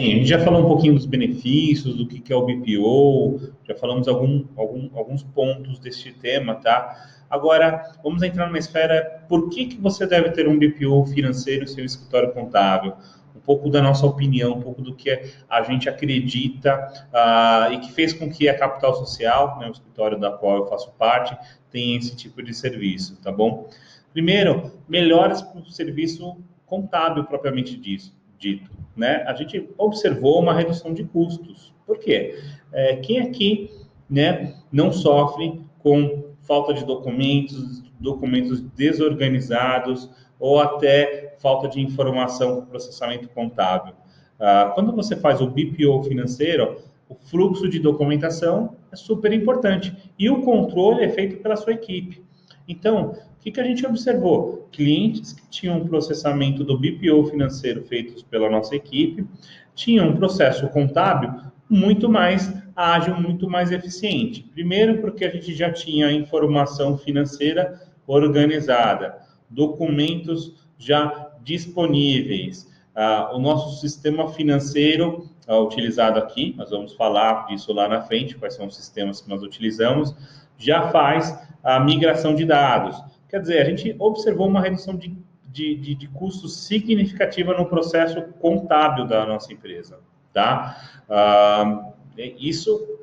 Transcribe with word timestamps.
a 0.00 0.16
gente 0.16 0.28
já 0.28 0.38
falou 0.38 0.64
um 0.64 0.66
pouquinho 0.66 0.94
dos 0.94 1.06
benefícios, 1.06 1.96
do 1.96 2.06
que 2.06 2.32
é 2.32 2.36
o 2.36 2.44
BPO, 2.44 3.52
já 3.66 3.74
falamos 3.74 4.08
algum, 4.08 4.44
algum, 4.56 4.90
alguns 4.94 5.22
pontos 5.22 5.78
deste 5.78 6.12
tema, 6.12 6.54
tá? 6.54 6.96
Agora, 7.28 7.92
vamos 8.02 8.22
entrar 8.22 8.46
numa 8.46 8.58
esfera, 8.58 9.24
por 9.28 9.50
que, 9.50 9.66
que 9.66 9.80
você 9.80 10.06
deve 10.06 10.30
ter 10.30 10.48
um 10.48 10.58
BPO 10.58 11.06
financeiro 11.06 11.64
em 11.64 11.66
seu 11.66 11.84
escritório 11.84 12.32
contábil? 12.32 12.92
Um 13.36 13.40
pouco 13.40 13.70
da 13.70 13.80
nossa 13.80 14.04
opinião, 14.04 14.54
um 14.54 14.60
pouco 14.60 14.82
do 14.82 14.94
que 14.94 15.10
a 15.48 15.62
gente 15.62 15.88
acredita 15.88 16.92
uh, 17.12 17.72
e 17.72 17.78
que 17.78 17.92
fez 17.92 18.12
com 18.12 18.28
que 18.28 18.48
a 18.48 18.58
Capital 18.58 18.96
Social, 18.96 19.58
né, 19.60 19.68
o 19.68 19.72
escritório 19.72 20.18
da 20.18 20.32
qual 20.32 20.56
eu 20.56 20.66
faço 20.66 20.90
parte, 20.98 21.36
tenha 21.70 21.96
esse 21.96 22.16
tipo 22.16 22.42
de 22.42 22.52
serviço, 22.52 23.20
tá 23.22 23.30
bom? 23.30 23.70
Primeiro, 24.12 24.72
melhores 24.88 25.40
para 25.40 25.60
o 25.60 25.70
serviço 25.70 26.36
contábil 26.66 27.24
propriamente 27.24 27.76
disso, 27.76 28.12
dito 28.40 28.80
né, 28.96 29.24
a 29.26 29.32
gente 29.34 29.68
observou 29.78 30.40
uma 30.40 30.52
redução 30.52 30.92
de 30.92 31.04
custos. 31.04 31.72
Por 31.86 31.98
quê? 31.98 32.38
É, 32.72 32.96
quem 32.96 33.20
aqui 33.20 33.70
né, 34.08 34.54
não 34.70 34.92
sofre 34.92 35.60
com 35.78 36.24
falta 36.42 36.74
de 36.74 36.84
documentos, 36.84 37.82
documentos 37.98 38.60
desorganizados 38.60 40.10
ou 40.38 40.60
até 40.60 41.34
falta 41.38 41.68
de 41.68 41.80
informação 41.80 42.56
para 42.56 42.66
processamento 42.66 43.28
contábil? 43.30 43.94
Ah, 44.38 44.72
quando 44.74 44.92
você 44.92 45.16
faz 45.16 45.40
o 45.40 45.46
BPO 45.46 46.02
financeiro, 46.04 46.76
o 47.08 47.14
fluxo 47.14 47.68
de 47.68 47.78
documentação 47.78 48.76
é 48.92 48.96
super 48.96 49.32
importante 49.32 49.96
e 50.18 50.28
o 50.28 50.42
controle 50.42 51.04
é 51.04 51.08
feito 51.08 51.42
pela 51.42 51.56
sua 51.56 51.72
equipe. 51.72 52.22
Então, 52.68 53.14
o 53.40 53.42
que, 53.42 53.52
que 53.52 53.60
a 53.60 53.64
gente 53.64 53.86
observou? 53.86 54.68
Clientes 54.70 55.32
que 55.32 55.48
tinham 55.48 55.78
um 55.78 55.88
processamento 55.88 56.62
do 56.62 56.78
BPO 56.78 57.24
financeiro 57.30 57.82
feitos 57.84 58.22
pela 58.22 58.50
nossa 58.50 58.76
equipe 58.76 59.26
tinham 59.74 60.10
um 60.10 60.14
processo 60.14 60.68
contábil 60.68 61.32
muito 61.66 62.06
mais 62.06 62.52
ágil, 62.76 63.18
muito 63.18 63.48
mais 63.48 63.72
eficiente. 63.72 64.42
Primeiro, 64.42 65.00
porque 65.00 65.24
a 65.24 65.30
gente 65.30 65.54
já 65.54 65.72
tinha 65.72 66.12
informação 66.12 66.98
financeira 66.98 67.80
organizada, 68.06 69.18
documentos 69.48 70.54
já 70.76 71.30
disponíveis, 71.42 72.70
ah, 72.94 73.30
o 73.32 73.38
nosso 73.38 73.80
sistema 73.80 74.28
financeiro 74.28 75.30
ah, 75.48 75.58
utilizado 75.60 76.18
aqui, 76.18 76.54
nós 76.58 76.68
vamos 76.68 76.92
falar 76.92 77.46
disso 77.46 77.72
lá 77.72 77.88
na 77.88 78.02
frente, 78.02 78.36
quais 78.36 78.52
são 78.52 78.66
os 78.66 78.76
sistemas 78.76 79.22
que 79.22 79.30
nós 79.30 79.42
utilizamos, 79.42 80.14
já 80.58 80.90
faz 80.90 81.34
a 81.64 81.80
migração 81.80 82.34
de 82.34 82.44
dados. 82.44 83.02
Quer 83.30 83.40
dizer, 83.40 83.62
a 83.62 83.64
gente 83.64 83.94
observou 83.98 84.48
uma 84.48 84.60
redução 84.60 84.96
de, 84.96 85.16
de, 85.48 85.76
de, 85.76 85.94
de 85.94 86.08
custos 86.08 86.66
significativa 86.66 87.56
no 87.56 87.66
processo 87.66 88.20
contábil 88.40 89.06
da 89.06 89.24
nossa 89.24 89.52
empresa, 89.52 90.00
tá? 90.32 90.76
Ah, 91.08 91.92
isso 92.16 92.98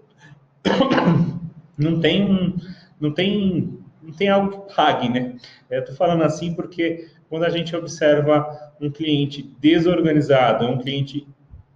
não 1.77 2.01
tem, 2.01 2.55
não 2.99 3.11
tem, 3.11 3.79
não 4.01 4.13
tem 4.13 4.27
algo 4.27 4.65
que 4.65 4.75
pague, 4.75 5.07
né? 5.07 5.37
Eu 5.69 5.79
estou 5.79 5.95
falando 5.95 6.23
assim 6.23 6.53
porque 6.53 7.09
quando 7.29 7.45
a 7.45 7.49
gente 7.49 7.73
observa 7.73 8.73
um 8.81 8.89
cliente 8.89 9.43
desorganizado, 9.59 10.65
um 10.65 10.77
cliente 10.77 11.25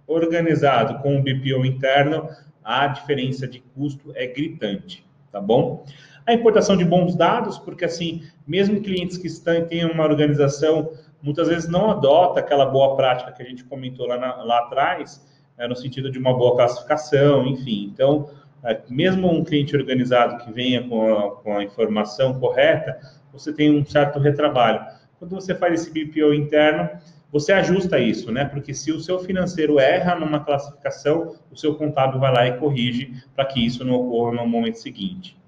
organizado 0.06 1.02
com 1.02 1.16
um 1.16 1.22
BPO 1.22 1.64
interno, 1.64 2.28
a 2.62 2.86
diferença 2.86 3.46
de 3.46 3.60
custo 3.60 4.12
é 4.14 4.26
gritante, 4.26 5.04
tá 5.30 5.40
bom? 5.40 5.84
A 6.24 6.32
importação 6.32 6.76
de 6.76 6.84
bons 6.84 7.16
dados, 7.16 7.58
porque 7.58 7.84
assim, 7.84 8.22
mesmo 8.46 8.80
clientes 8.80 9.16
que 9.16 9.26
estão, 9.26 9.64
têm 9.66 9.84
uma 9.84 10.04
organização, 10.04 10.92
muitas 11.20 11.48
vezes 11.48 11.68
não 11.68 11.90
adota 11.90 12.38
aquela 12.40 12.66
boa 12.66 12.96
prática 12.96 13.32
que 13.32 13.42
a 13.42 13.46
gente 13.46 13.64
comentou 13.64 14.06
lá, 14.06 14.16
na, 14.16 14.36
lá 14.42 14.58
atrás, 14.60 15.26
é, 15.58 15.66
no 15.66 15.74
sentido 15.74 16.10
de 16.10 16.18
uma 16.18 16.32
boa 16.32 16.54
classificação, 16.54 17.46
enfim. 17.46 17.90
Então, 17.92 18.30
é, 18.64 18.80
mesmo 18.88 19.28
um 19.28 19.42
cliente 19.42 19.76
organizado 19.76 20.44
que 20.44 20.52
venha 20.52 20.86
com 20.88 21.12
a, 21.12 21.30
com 21.36 21.56
a 21.56 21.64
informação 21.64 22.38
correta, 22.38 23.00
você 23.32 23.52
tem 23.52 23.76
um 23.76 23.84
certo 23.84 24.20
retrabalho. 24.20 24.80
Quando 25.18 25.34
você 25.34 25.54
faz 25.54 25.80
esse 25.80 25.90
BPO 25.90 26.32
interno, 26.34 26.88
você 27.32 27.52
ajusta 27.52 27.98
isso, 27.98 28.30
né? 28.30 28.44
Porque 28.44 28.74
se 28.74 28.92
o 28.92 29.00
seu 29.00 29.18
financeiro 29.18 29.80
erra 29.80 30.14
numa 30.14 30.40
classificação, 30.44 31.34
o 31.50 31.56
seu 31.56 31.74
contábil 31.74 32.20
vai 32.20 32.32
lá 32.32 32.46
e 32.46 32.58
corrige 32.58 33.12
para 33.34 33.44
que 33.44 33.64
isso 33.64 33.84
não 33.84 33.94
ocorra 33.94 34.32
no 34.32 34.46
momento 34.46 34.76
seguinte 34.76 35.41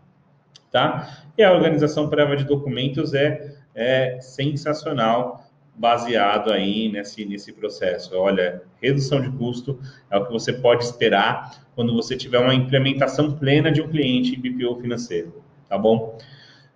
tá? 0.75 1.23
E 1.39 1.43
a 1.45 1.53
organização 1.53 2.09
prévia 2.09 2.37
de 2.37 2.43
documentos 2.45 3.15
é, 3.15 3.55
é 3.77 4.19
sensacional, 4.21 5.49
baseado 5.73 6.53
aí 6.53 6.91
nesse, 6.91 7.25
nesse 7.25 7.53
processo. 7.53 8.17
Olha, 8.17 8.61
redução 8.83 9.21
de 9.21 9.31
custo 9.31 9.79
é 10.11 10.19
o 10.19 10.27
que 10.27 10.33
você 10.33 10.53
pode 10.53 10.83
esperar 10.83 11.65
quando 11.77 11.95
você 11.95 12.17
tiver 12.17 12.41
uma 12.41 12.53
implementação 12.53 13.37
plena 13.37 13.71
de 13.71 13.81
um 13.81 13.89
cliente 13.89 14.35
em 14.35 14.41
BPO 14.41 14.81
financeiro, 14.81 15.45
tá 15.69 15.79
bom? 15.79 16.19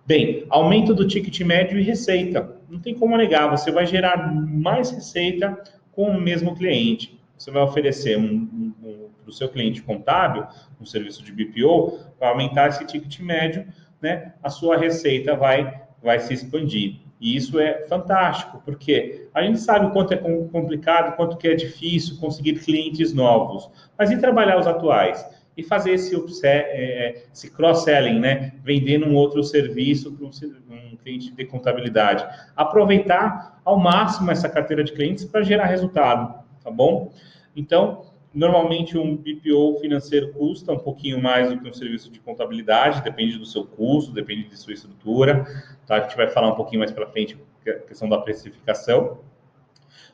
Bem, 0.05 0.45
aumento 0.49 0.93
do 0.93 1.05
ticket 1.05 1.37
médio 1.41 1.77
e 1.77 1.83
receita. 1.83 2.55
Não 2.69 2.79
tem 2.79 2.95
como 2.95 3.17
negar, 3.17 3.51
você 3.51 3.69
vai 3.69 3.85
gerar 3.85 4.33
mais 4.33 4.91
receita 4.91 5.61
com 5.91 6.09
o 6.09 6.21
mesmo 6.21 6.55
cliente. 6.55 7.19
Você 7.37 7.51
vai 7.51 7.63
oferecer 7.63 8.17
um, 8.17 8.23
um, 8.23 8.73
um 8.81 9.09
para 9.23 9.29
o 9.29 9.33
seu 9.33 9.49
cliente 9.49 9.81
contábil 9.81 10.45
um 10.81 10.85
serviço 10.85 11.23
de 11.23 11.31
BPO 11.31 11.99
para 12.17 12.29
aumentar 12.29 12.69
esse 12.69 12.85
ticket 12.85 13.19
médio 13.19 13.65
né, 14.01 14.33
a 14.41 14.49
sua 14.49 14.77
receita 14.77 15.35
vai, 15.35 15.81
vai 16.01 16.19
se 16.19 16.33
expandir. 16.33 17.01
E 17.19 17.35
isso 17.35 17.59
é 17.59 17.85
fantástico, 17.87 18.61
porque 18.63 19.27
a 19.33 19.43
gente 19.43 19.59
sabe 19.59 19.87
o 19.87 19.91
quanto 19.91 20.13
é 20.13 20.17
complicado, 20.17 21.17
quanto 21.17 21.37
que 21.37 21.49
é 21.49 21.53
difícil 21.53 22.17
conseguir 22.17 22.53
clientes 22.59 23.13
novos, 23.13 23.69
mas 23.97 24.09
e 24.09 24.17
trabalhar 24.17 24.57
os 24.57 24.67
atuais? 24.67 25.25
E 25.57 25.63
fazer 25.63 25.91
esse, 25.91 26.15
é, 26.43 26.47
é, 26.47 27.23
esse 27.33 27.51
cross-selling, 27.51 28.17
né? 28.17 28.53
Vendendo 28.63 29.05
um 29.07 29.15
outro 29.15 29.43
serviço 29.43 30.13
para 30.13 30.25
um, 30.25 30.95
cliente 31.03 31.31
de 31.33 31.45
contabilidade. 31.45 32.25
Aproveitar 32.55 33.59
ao 33.65 33.77
máximo 33.77 34.31
essa 34.31 34.47
carteira 34.47 34.85
de 34.85 34.93
clientes 34.93 35.25
para 35.25 35.41
gerar 35.41 35.65
resultado, 35.65 36.33
tá 36.63 36.71
bom? 36.71 37.11
Então, 37.53 38.05
Normalmente, 38.33 38.97
um 38.97 39.17
BPO 39.17 39.79
financeiro 39.79 40.31
custa 40.33 40.71
um 40.71 40.77
pouquinho 40.77 41.21
mais 41.21 41.49
do 41.49 41.59
que 41.59 41.67
um 41.67 41.73
serviço 41.73 42.11
de 42.11 42.19
contabilidade, 42.19 43.01
depende 43.01 43.37
do 43.37 43.45
seu 43.45 43.65
custo, 43.65 44.11
depende 44.11 44.43
de 44.43 44.57
sua 44.57 44.73
estrutura. 44.73 45.45
Tá? 45.87 45.95
A 45.95 45.99
gente 46.01 46.15
vai 46.15 46.27
falar 46.27 46.49
um 46.49 46.55
pouquinho 46.55 46.79
mais 46.79 46.91
para 46.91 47.07
frente 47.07 47.37
a 47.67 47.73
questão 47.73 48.07
da 48.07 48.19
precificação, 48.19 49.19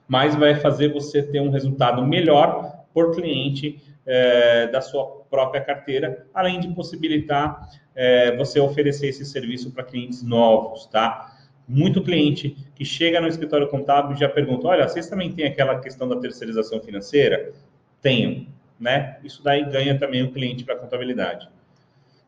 mas 0.08 0.36
vai 0.36 0.56
fazer 0.56 0.94
você 0.94 1.22
ter 1.22 1.42
um 1.42 1.50
resultado 1.50 2.06
melhor 2.06 2.86
por 2.94 3.14
cliente 3.14 3.82
é, 4.06 4.68
da 4.68 4.80
sua 4.80 5.06
própria 5.30 5.62
carteira, 5.62 6.26
além 6.34 6.60
de 6.60 6.70
possibilitar 6.70 7.70
é, 7.94 8.36
você 8.38 8.60
oferecer 8.60 9.08
esse 9.08 9.26
serviço 9.26 9.72
para 9.72 9.84
clientes 9.84 10.24
novos, 10.24 10.86
tá? 10.86 11.34
Muito 11.68 12.04
cliente 12.04 12.56
que 12.76 12.86
chega 12.86 13.20
no 13.20 13.28
escritório 13.28 13.68
contábil 13.68 14.16
já 14.16 14.30
pergunta: 14.30 14.68
olha, 14.68 14.88
vocês 14.88 15.10
também 15.10 15.34
têm 15.34 15.46
aquela 15.46 15.80
questão 15.80 16.08
da 16.08 16.18
terceirização 16.18 16.80
financeira? 16.80 17.54
Tenham, 18.02 18.48
né? 18.80 19.18
Isso 19.24 19.44
daí 19.44 19.64
ganha 19.70 19.98
também 19.98 20.24
o 20.24 20.32
cliente 20.32 20.64
para 20.64 20.76
a 20.76 20.78
contabilidade. 20.78 21.48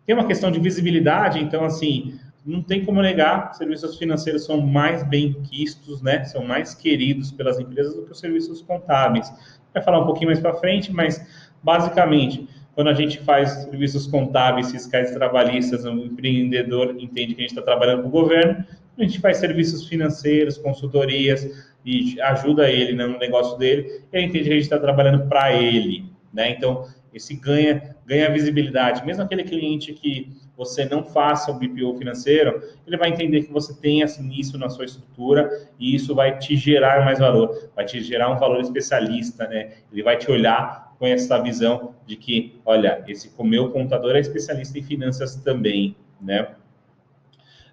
Tem 0.05 0.15
uma 0.15 0.25
questão 0.25 0.49
de 0.49 0.59
visibilidade, 0.59 1.39
então, 1.39 1.65
assim, 1.65 2.17
não 2.45 2.63
tem 2.63 2.85
como 2.85 3.01
negar, 3.01 3.53
serviços 3.53 3.97
financeiros 3.97 4.45
são 4.45 4.61
mais 4.61 5.03
bem 5.03 5.33
quistos, 5.43 6.01
né? 6.01 6.23
São 6.23 6.45
mais 6.45 6.73
queridos 6.73 7.29
pelas 7.29 7.59
empresas 7.59 7.93
do 7.93 8.05
que 8.05 8.11
os 8.11 8.19
serviços 8.19 8.61
contábeis. 8.61 9.31
Vai 9.73 9.83
falar 9.83 9.99
um 9.99 10.05
pouquinho 10.05 10.27
mais 10.27 10.39
para 10.39 10.53
frente, 10.53 10.91
mas 10.91 11.21
basicamente, 11.61 12.47
quando 12.73 12.87
a 12.89 12.93
gente 12.93 13.19
faz 13.19 13.49
serviços 13.49 14.07
contábeis, 14.07 14.71
fiscais 14.71 15.11
trabalhistas, 15.11 15.83
o 15.83 15.89
empreendedor 15.89 16.95
entende 16.99 17.35
que 17.35 17.41
a 17.41 17.43
gente 17.43 17.49
está 17.49 17.61
trabalhando 17.61 18.03
com 18.03 18.07
o 18.07 18.11
governo, 18.11 18.63
a 18.97 19.03
gente 19.03 19.19
faz 19.19 19.37
serviços 19.37 19.87
financeiros, 19.87 20.57
consultorias, 20.57 21.75
e 21.87 22.19
ajuda 22.19 22.69
ele 22.69 22.91
né, 22.93 23.07
no 23.07 23.17
negócio 23.17 23.57
dele, 23.57 24.03
e 24.11 24.17
ele 24.17 24.25
entende 24.25 24.43
que 24.43 24.49
a 24.49 24.53
gente 24.55 24.63
está 24.63 24.77
trabalhando 24.77 25.25
para 25.29 25.53
ele, 25.53 26.03
né? 26.33 26.51
Então, 26.51 26.85
esse 27.13 27.33
ganha, 27.33 27.95
ganha 28.05 28.29
visibilidade. 28.29 29.05
Mesmo 29.05 29.23
aquele 29.23 29.45
cliente 29.45 29.93
que 29.93 30.29
você 30.57 30.83
não 30.83 31.01
faça 31.05 31.49
o 31.49 31.57
BPO 31.57 31.95
financeiro, 31.97 32.61
ele 32.85 32.97
vai 32.97 33.09
entender 33.09 33.43
que 33.43 33.53
você 33.53 33.73
tem 33.73 34.03
assim, 34.03 34.29
isso 34.37 34.57
na 34.57 34.69
sua 34.69 34.83
estrutura 34.83 35.49
e 35.79 35.95
isso 35.95 36.13
vai 36.13 36.37
te 36.37 36.57
gerar 36.57 37.05
mais 37.05 37.19
valor, 37.19 37.69
vai 37.73 37.85
te 37.85 38.01
gerar 38.01 38.29
um 38.31 38.37
valor 38.37 38.59
especialista, 38.59 39.47
né? 39.47 39.75
Ele 39.89 40.03
vai 40.03 40.17
te 40.17 40.29
olhar 40.29 40.93
com 40.99 41.07
essa 41.07 41.41
visão 41.41 41.95
de 42.05 42.17
que, 42.17 42.59
olha, 42.65 43.01
esse 43.07 43.31
meu 43.43 43.71
contador 43.71 44.15
é 44.17 44.19
especialista 44.19 44.77
em 44.77 44.83
finanças 44.83 45.37
também, 45.37 45.95
né? 46.19 46.49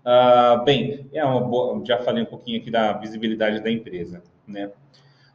Uh, 0.05 0.65
bem, 0.65 1.09
é 1.13 1.23
boa, 1.23 1.83
já 1.85 1.99
falei 1.99 2.23
um 2.23 2.27
pouquinho 2.27 2.61
aqui 2.61 2.71
da 2.71 2.93
visibilidade 2.93 3.61
da 3.61 3.71
empresa, 3.71 4.23
né? 4.47 4.71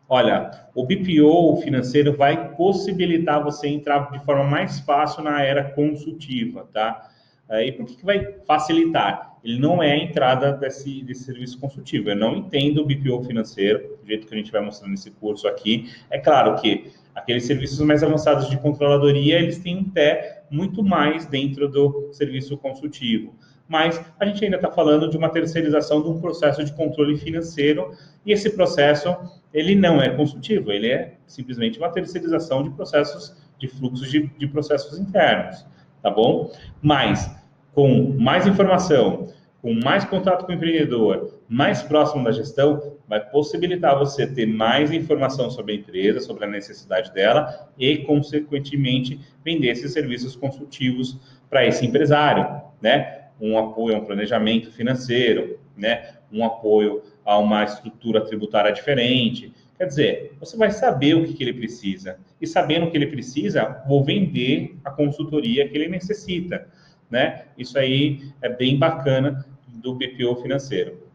Olha, 0.07 0.69
o 0.75 0.85
BPO 0.85 1.57
financeiro 1.61 2.15
vai 2.15 2.55
possibilitar 2.55 3.43
você 3.43 3.67
entrar 3.67 4.11
de 4.11 4.19
forma 4.25 4.43
mais 4.43 4.79
fácil 4.79 5.23
na 5.23 5.41
era 5.41 5.71
consultiva, 5.71 6.67
tá? 6.73 7.09
Uh, 7.49 7.61
e 7.61 7.71
por 7.71 7.85
que, 7.85 7.95
que 7.95 8.05
vai 8.05 8.35
facilitar? 8.45 9.37
Ele 9.43 9.59
não 9.59 9.81
é 9.81 9.91
a 9.91 9.97
entrada 9.97 10.51
desse, 10.51 11.01
desse 11.03 11.23
serviço 11.23 11.59
consultivo. 11.59 12.09
Eu 12.09 12.15
não 12.15 12.35
entendo 12.35 12.81
o 12.81 12.85
BPO 12.85 13.23
financeiro, 13.23 13.97
do 14.01 14.07
jeito 14.07 14.27
que 14.27 14.33
a 14.33 14.37
gente 14.37 14.51
vai 14.51 14.61
mostrar 14.61 14.87
nesse 14.87 15.09
curso 15.11 15.47
aqui. 15.47 15.89
É 16.09 16.19
claro 16.19 16.59
que 16.61 16.91
Aqueles 17.19 17.45
serviços 17.45 17.79
mais 17.79 18.01
avançados 18.01 18.49
de 18.49 18.57
controladoria, 18.57 19.39
eles 19.39 19.59
têm 19.59 19.77
um 19.77 19.83
pé 19.83 20.43
muito 20.49 20.83
mais 20.83 21.25
dentro 21.25 21.67
do 21.67 22.09
serviço 22.13 22.57
consultivo. 22.57 23.35
Mas 23.69 24.03
a 24.19 24.25
gente 24.25 24.43
ainda 24.43 24.55
está 24.55 24.71
falando 24.71 25.07
de 25.07 25.15
uma 25.15 25.29
terceirização 25.29 26.01
de 26.01 26.09
um 26.09 26.19
processo 26.19 26.63
de 26.65 26.73
controle 26.73 27.15
financeiro 27.17 27.91
e 28.25 28.33
esse 28.33 28.49
processo 28.49 29.15
ele 29.53 29.75
não 29.75 30.01
é 30.01 30.09
consultivo, 30.09 30.71
ele 30.71 30.87
é 30.91 31.13
simplesmente 31.27 31.77
uma 31.77 31.89
terceirização 31.89 32.63
de 32.63 32.71
processos 32.71 33.37
de 33.59 33.67
fluxos 33.67 34.09
de, 34.09 34.27
de 34.37 34.47
processos 34.47 34.97
internos, 34.97 35.65
tá 36.01 36.09
bom? 36.09 36.51
Mas 36.81 37.29
com 37.73 38.15
mais 38.17 38.47
informação, 38.47 39.27
com 39.61 39.73
mais 39.73 40.05
contato 40.05 40.45
com 40.45 40.51
o 40.51 40.55
empreendedor, 40.55 41.39
mais 41.47 41.81
próximo 41.81 42.23
da 42.23 42.31
gestão, 42.31 42.95
vai 43.07 43.19
possibilitar 43.19 43.97
você 43.97 44.25
ter 44.25 44.45
mais 44.45 44.91
informação 44.91 45.49
sobre 45.49 45.73
a 45.73 45.75
empresa, 45.75 46.21
sobre 46.21 46.45
a 46.45 46.47
necessidade 46.47 47.13
dela 47.13 47.69
e, 47.77 47.97
consequentemente, 47.99 49.19
vender 49.43 49.69
esses 49.69 49.91
serviços 49.91 50.35
consultivos 50.35 51.19
para 51.49 51.65
esse 51.65 51.85
empresário, 51.85 52.61
né? 52.81 53.18
Um 53.39 53.57
apoio 53.57 53.95
a 53.95 53.99
um 53.99 54.05
planejamento 54.05 54.71
financeiro, 54.71 55.59
né? 55.75 56.15
Um 56.31 56.43
apoio 56.43 57.03
a 57.25 57.37
uma 57.37 57.63
estrutura 57.63 58.21
tributária 58.21 58.71
diferente. 58.71 59.53
Quer 59.77 59.85
dizer, 59.85 60.33
você 60.39 60.57
vai 60.57 60.71
saber 60.71 61.15
o 61.15 61.25
que, 61.25 61.33
que 61.33 61.43
ele 61.43 61.53
precisa. 61.53 62.17
E 62.39 62.45
sabendo 62.45 62.85
o 62.85 62.91
que 62.91 62.97
ele 62.97 63.07
precisa, 63.07 63.81
vou 63.87 64.03
vender 64.03 64.77
a 64.83 64.91
consultoria 64.91 65.67
que 65.67 65.77
ele 65.77 65.87
necessita 65.87 66.67
né? 67.09 67.45
Isso 67.57 67.77
aí 67.77 68.31
é 68.41 68.49
bem 68.49 68.77
bacana 68.77 69.45
do 69.67 69.95
BPO 69.95 70.35
financeiro. 70.41 71.09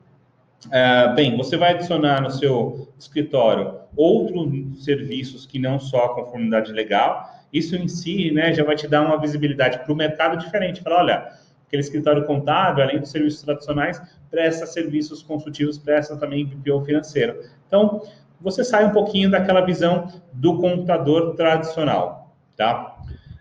Uh, 0.67 1.15
bem, 1.15 1.37
você 1.37 1.57
vai 1.57 1.75
adicionar 1.75 2.23
no 2.23 2.31
seu 2.31 2.89
escritório 2.99 3.81
outros 3.95 4.83
serviços 4.83 5.47
que 5.47 5.59
não 5.59 5.79
só 5.79 6.07
a 6.07 6.15
conformidade 6.15 6.73
legal. 6.73 7.31
Isso 7.53 7.77
em 7.77 7.87
si, 7.87 8.33
né, 8.33 8.53
já 8.53 8.65
vai 8.65 8.75
te 8.75 8.89
dar 8.89 9.03
uma 9.03 9.21
visibilidade 9.21 9.79
para 9.79 9.93
o 9.93 9.97
mercado 9.97 10.37
diferente. 10.39 10.83
Falar, 10.83 11.01
olha, 11.01 11.29
aquele 11.75 11.83
escritório 11.83 12.25
contábil, 12.25 12.85
além 12.85 13.01
dos 13.01 13.11
serviços 13.11 13.43
tradicionais, 13.43 14.01
presta 14.31 14.65
serviços 14.65 15.23
consultivos, 15.23 15.77
presta 15.77 16.17
também 16.17 16.47
BPO 16.47 16.85
financeiro. 16.85 17.41
Então, 17.67 18.03
você 18.41 18.63
sai 18.63 18.85
um 18.87 18.91
pouquinho 18.91 19.31
daquela 19.31 19.61
visão 19.61 20.09
do 20.33 20.59
computador 20.59 21.35
tradicional, 21.35 22.35
tá? 22.57 22.97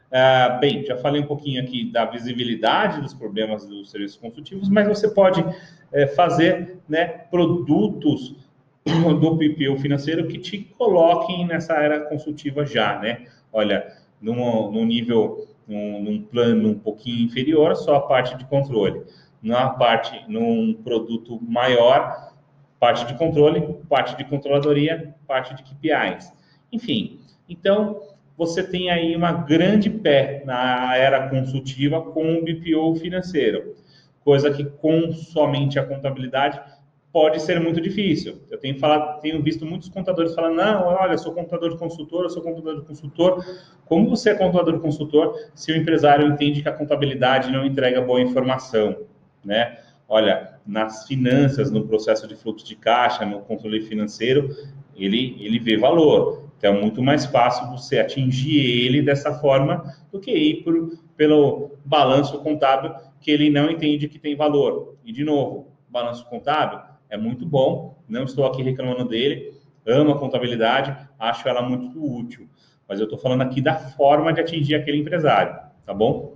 Uh, 0.09 0.59
bem, 0.59 0.85
já 0.85 0.95
falei 0.97 1.21
um 1.21 1.25
pouquinho 1.25 1.61
aqui 1.61 1.91
da 1.91 2.05
visibilidade 2.05 3.01
dos 3.01 3.13
problemas 3.13 3.65
dos 3.65 3.89
serviços 3.91 4.17
consultivos, 4.17 4.69
mas 4.69 4.87
você 4.87 5.09
pode 5.09 5.43
é, 5.91 6.05
fazer 6.07 6.77
né, 6.87 7.05
produtos 7.05 8.35
do 8.85 9.37
PPO 9.37 9.77
financeiro 9.77 10.27
que 10.27 10.37
te 10.37 10.59
coloquem 10.77 11.47
nessa 11.47 11.73
era 11.73 12.01
consultiva 12.01 12.65
já, 12.65 12.99
né? 12.99 13.25
Olha, 13.51 13.91
num, 14.21 14.71
num 14.71 14.85
nível, 14.85 15.47
num, 15.67 16.01
num, 16.01 16.21
plano 16.21 16.69
um 16.69 16.79
pouquinho 16.79 17.25
inferior, 17.25 17.75
só 17.75 17.95
a 17.95 18.01
parte 18.01 18.37
de 18.37 18.45
controle. 18.45 19.03
Na 19.41 19.69
parte, 19.69 20.23
num 20.27 20.73
produto 20.73 21.39
maior, 21.41 22.33
parte 22.79 23.05
de 23.05 23.17
controle, 23.17 23.61
parte 23.89 24.15
de 24.17 24.23
controladoria, 24.25 25.15
parte 25.27 25.55
de 25.55 25.63
KPIs. 25.63 26.31
Enfim, 26.71 27.19
então 27.47 28.01
você 28.37 28.63
tem 28.63 28.89
aí 28.89 29.15
uma 29.15 29.31
grande 29.31 29.89
pé 29.89 30.43
na 30.45 30.95
era 30.95 31.29
consultiva 31.29 32.01
com 32.01 32.35
o 32.35 32.43
BPO 32.43 32.95
financeiro, 32.95 33.75
coisa 34.23 34.51
que 34.51 34.65
com 34.65 35.11
somente 35.11 35.77
a 35.77 35.85
contabilidade 35.85 36.59
pode 37.13 37.39
ser 37.43 37.59
muito 37.59 37.79
difícil. 37.79 38.41
Eu 38.49 38.57
tenho 38.57 38.77
falado, 38.79 39.21
tenho 39.21 39.41
visto 39.41 39.63
muitos 39.65 39.87
contadores 39.87 40.33
falando: 40.33 40.55
"Não, 40.55 40.87
olha, 40.87 41.15
sou 41.15 41.31
contador 41.31 41.69
de 41.69 41.77
consultor, 41.77 42.23
eu 42.23 42.29
sou 42.29 42.41
contador 42.41 42.81
de 42.81 42.87
consultor". 42.87 43.45
Como 43.85 44.09
você 44.09 44.31
é 44.31 44.35
contador 44.35 44.79
consultor 44.79 45.37
se 45.53 45.71
o 45.71 45.75
empresário 45.77 46.27
entende 46.27 46.63
que 46.63 46.67
a 46.67 46.73
contabilidade 46.73 47.51
não 47.51 47.63
entrega 47.63 48.01
boa 48.01 48.19
informação, 48.19 48.97
né? 49.45 49.77
Olha, 50.09 50.55
nas 50.65 51.07
finanças, 51.07 51.71
no 51.71 51.87
processo 51.87 52.27
de 52.27 52.35
fluxo 52.35 52.65
de 52.65 52.75
caixa, 52.75 53.23
no 53.25 53.41
controle 53.41 53.81
financeiro, 53.81 54.49
ele 54.95 55.37
ele 55.39 55.59
vê 55.59 55.77
valor. 55.77 56.49
Então, 56.57 56.75
é 56.75 56.81
muito 56.81 57.03
mais 57.03 57.25
fácil 57.25 57.69
você 57.69 57.99
atingir 57.99 58.59
ele 58.59 59.01
dessa 59.01 59.33
forma 59.33 59.83
do 60.11 60.19
que 60.19 60.31
ir 60.31 60.63
por, 60.63 60.97
pelo 61.15 61.71
balanço 61.85 62.39
contábil 62.39 62.91
que 63.19 63.29
ele 63.29 63.49
não 63.49 63.69
entende 63.69 64.07
que 64.07 64.17
tem 64.17 64.35
valor. 64.35 64.95
E, 65.03 65.11
de 65.11 65.23
novo, 65.23 65.67
balanço 65.89 66.25
contábil 66.29 66.79
é 67.13 67.17
muito 67.17 67.45
bom, 67.45 67.95
não 68.09 68.23
estou 68.23 68.43
aqui 68.43 68.63
reclamando 68.63 69.05
dele, 69.05 69.53
amo 69.85 70.13
a 70.13 70.19
contabilidade, 70.19 70.97
acho 71.19 71.47
ela 71.47 71.61
muito 71.61 72.03
útil. 72.03 72.49
Mas 72.89 72.99
eu 72.99 73.03
estou 73.03 73.19
falando 73.19 73.43
aqui 73.43 73.61
da 73.61 73.75
forma 73.75 74.33
de 74.33 74.41
atingir 74.41 74.73
aquele 74.73 74.97
empresário, 74.97 75.55
tá 75.85 75.93
bom? 75.93 76.35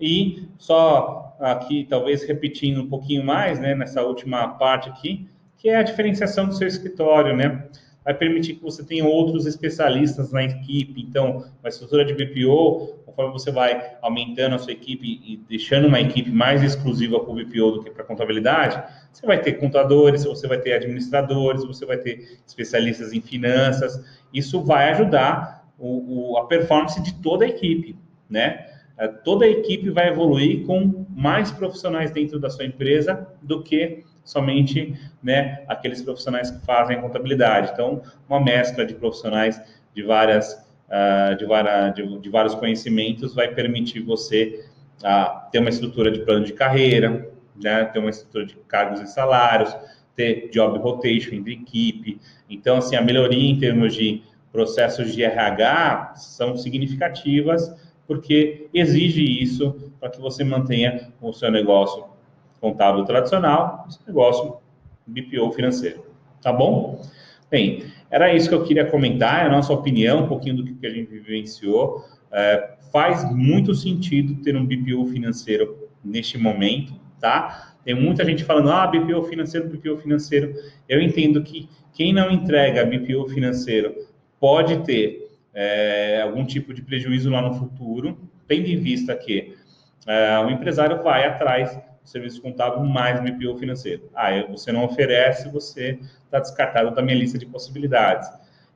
E 0.00 0.48
só 0.56 1.36
aqui, 1.40 1.84
talvez 1.90 2.22
repetindo 2.22 2.80
um 2.80 2.88
pouquinho 2.88 3.24
mais, 3.24 3.58
né, 3.58 3.74
nessa 3.74 4.02
última 4.04 4.46
parte 4.50 4.88
aqui, 4.88 5.28
que 5.58 5.68
é 5.68 5.76
a 5.76 5.82
diferenciação 5.82 6.46
do 6.46 6.54
seu 6.54 6.68
escritório, 6.68 7.36
né? 7.36 7.68
Vai 8.04 8.14
permitir 8.14 8.54
que 8.54 8.62
você 8.62 8.82
tenha 8.82 9.04
outros 9.04 9.46
especialistas 9.46 10.32
na 10.32 10.42
equipe. 10.44 11.00
Então, 11.00 11.44
uma 11.60 11.68
estrutura 11.68 12.04
de 12.04 12.14
BPO, 12.14 13.00
conforme 13.04 13.32
você 13.32 13.50
vai 13.50 13.96
aumentando 14.00 14.54
a 14.54 14.58
sua 14.58 14.72
equipe 14.72 15.20
e 15.24 15.36
deixando 15.48 15.86
uma 15.86 16.00
equipe 16.00 16.30
mais 16.30 16.62
exclusiva 16.62 17.20
para 17.20 17.30
o 17.30 17.34
BPO 17.34 17.72
do 17.72 17.82
que 17.82 17.90
para 17.90 18.02
a 18.02 18.06
contabilidade, 18.06 18.82
você 19.12 19.26
vai 19.26 19.40
ter 19.40 19.54
contadores, 19.54 20.24
você 20.24 20.46
vai 20.46 20.58
ter 20.58 20.72
administradores, 20.72 21.64
você 21.64 21.84
vai 21.84 21.98
ter 21.98 22.40
especialistas 22.46 23.12
em 23.12 23.20
finanças. 23.20 24.02
Isso 24.32 24.62
vai 24.62 24.90
ajudar 24.90 25.68
o, 25.78 26.32
o, 26.32 26.38
a 26.38 26.46
performance 26.46 27.02
de 27.02 27.14
toda 27.14 27.44
a 27.44 27.48
equipe, 27.48 27.96
né? 28.28 28.66
É, 28.96 29.08
toda 29.08 29.46
a 29.46 29.48
equipe 29.48 29.88
vai 29.88 30.08
evoluir 30.08 30.66
com 30.66 31.06
mais 31.08 31.50
profissionais 31.50 32.10
dentro 32.10 32.38
da 32.38 32.50
sua 32.50 32.66
empresa 32.66 33.26
do 33.40 33.62
que 33.62 34.04
somente 34.30 34.94
né, 35.22 35.64
aqueles 35.66 36.02
profissionais 36.02 36.50
que 36.50 36.64
fazem 36.64 37.00
contabilidade. 37.00 37.70
Então, 37.72 38.02
uma 38.28 38.40
mescla 38.40 38.86
de 38.86 38.94
profissionais 38.94 39.60
de 39.94 40.02
várias 40.02 40.54
uh, 40.88 41.36
de, 41.36 41.44
várias, 41.44 41.94
de, 41.94 42.18
de, 42.18 42.28
vários 42.28 42.54
conhecimentos 42.54 43.34
vai 43.34 43.48
permitir 43.48 44.00
você 44.00 44.64
uh, 45.02 45.50
ter 45.50 45.58
uma 45.58 45.70
estrutura 45.70 46.10
de 46.10 46.20
plano 46.20 46.44
de 46.44 46.52
carreira, 46.52 47.28
né, 47.62 47.84
ter 47.86 47.98
uma 47.98 48.10
estrutura 48.10 48.46
de 48.46 48.54
cargos 48.68 49.00
e 49.00 49.06
salários, 49.06 49.76
ter 50.14 50.50
job 50.50 50.78
rotation 50.78 51.34
entre 51.34 51.54
equipe. 51.54 52.20
Então, 52.48 52.76
assim, 52.76 52.96
a 52.96 53.02
melhoria 53.02 53.50
em 53.50 53.58
termos 53.58 53.94
de 53.94 54.22
processos 54.52 55.14
de 55.14 55.22
RH 55.22 56.14
são 56.16 56.56
significativas, 56.56 57.72
porque 58.06 58.68
exige 58.74 59.22
isso 59.22 59.92
para 60.00 60.10
que 60.10 60.20
você 60.20 60.42
mantenha 60.42 61.12
o 61.20 61.32
seu 61.32 61.50
negócio 61.50 62.04
contábil 62.60 63.04
tradicional, 63.04 63.86
esse 63.88 63.98
negócio 64.06 64.58
BPO 65.06 65.52
financeiro. 65.52 66.04
Tá 66.42 66.52
bom? 66.52 67.02
Bem, 67.50 67.84
era 68.10 68.34
isso 68.34 68.48
que 68.48 68.54
eu 68.54 68.64
queria 68.64 68.84
comentar, 68.84 69.44
é 69.44 69.46
a 69.46 69.50
nossa 69.50 69.72
opinião, 69.72 70.24
um 70.24 70.28
pouquinho 70.28 70.56
do 70.56 70.64
que 70.64 70.86
a 70.86 70.90
gente 70.90 71.10
vivenciou. 71.10 72.04
É, 72.30 72.74
faz 72.92 73.28
muito 73.34 73.74
sentido 73.74 74.42
ter 74.42 74.56
um 74.56 74.64
BPO 74.64 75.06
financeiro 75.06 75.88
neste 76.04 76.38
momento, 76.38 76.94
tá? 77.20 77.74
Tem 77.84 77.94
muita 77.94 78.24
gente 78.24 78.44
falando, 78.44 78.70
ah, 78.70 78.86
BPO 78.86 79.24
financeiro, 79.24 79.68
BPO 79.68 79.98
financeiro. 79.98 80.54
Eu 80.88 81.00
entendo 81.00 81.42
que 81.42 81.68
quem 81.92 82.12
não 82.12 82.30
entrega 82.30 82.84
BPO 82.84 83.28
financeiro 83.28 83.94
pode 84.38 84.78
ter 84.84 85.30
é, 85.54 86.22
algum 86.22 86.44
tipo 86.44 86.72
de 86.72 86.82
prejuízo 86.82 87.30
lá 87.30 87.42
no 87.42 87.54
futuro, 87.54 88.18
tendo 88.46 88.68
em 88.68 88.78
vista 88.78 89.14
que 89.14 89.54
é, 90.06 90.38
o 90.38 90.50
empresário 90.50 91.02
vai 91.02 91.26
atrás 91.26 91.78
serviço 92.04 92.40
contábil 92.42 92.84
mais 92.84 93.20
BPO 93.20 93.56
financeiro. 93.58 94.10
Ah, 94.14 94.30
você 94.48 94.72
não 94.72 94.84
oferece, 94.84 95.50
você 95.50 95.98
está 96.24 96.38
descartado 96.40 96.94
da 96.94 97.02
minha 97.02 97.16
lista 97.16 97.38
de 97.38 97.46
possibilidades. 97.46 98.28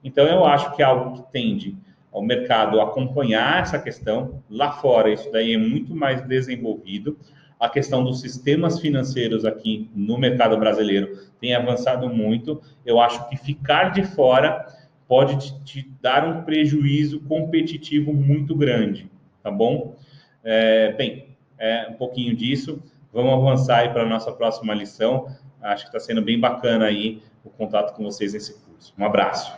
Então, 0.02 0.26
eu 0.26 0.45
acho 0.45 0.75
que 0.76 0.83
é 0.83 0.85
algo 0.85 1.14
que 1.14 1.33
tende 1.33 1.76
ao 2.12 2.23
mercado 2.23 2.81
acompanhar 2.81 3.62
essa 3.62 3.78
questão. 3.78 4.43
Lá 4.49 4.73
fora, 4.73 5.11
isso 5.11 5.31
daí 5.33 5.54
é 5.54 5.59
muito 5.59 5.95
mais 5.95 6.23
desenvolvido. 6.23 7.19
A 7.59 7.69
questão 7.69 8.04
dos 8.04 8.21
sistemas 8.21 8.78
financeiros 8.81 9.45
aqui 9.45 9.90
no 9.95 10.19
mercado 10.19 10.57
brasileiro 10.59 11.19
tem 11.40 11.54
avançado 11.54 12.09
muito. 12.09 12.61
Eu 12.85 13.00
acho 13.00 13.28
que 13.28 13.37
ficar 13.37 13.90
de 13.90 14.04
fora 14.04 14.66
pode 15.09 15.38
te, 15.38 15.64
te 15.64 15.90
dar 16.00 16.26
um 16.26 16.43
prejuízo 16.43 17.21
competitivo 17.21 18.12
muito 18.12 18.54
grande, 18.54 19.11
tá 19.43 19.50
bom? 19.50 19.97
É, 20.43 20.93
bem, 20.93 21.37
é 21.59 21.88
um 21.88 21.95
pouquinho 21.95 22.35
disso. 22.35 22.83
Vamos 23.14 23.33
avançar 23.33 23.78
aí 23.78 23.90
para 23.90 24.02
a 24.02 24.06
nossa 24.06 24.33
próxima 24.33 24.75
lição. 24.75 25.28
Acho 25.62 25.85
que 25.85 25.97
está 25.97 26.00
sendo 26.00 26.21
bem 26.21 26.38
bacana 26.38 26.87
aí 26.87 27.23
o 27.44 27.49
contato 27.49 27.94
com 27.94 28.02
vocês 28.02 28.33
nesse 28.33 28.54
curso. 28.54 28.92
Um 28.99 29.04
abraço. 29.04 29.56